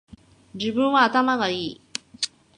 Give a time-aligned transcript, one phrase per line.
[0.55, 1.81] 自分は頭がいい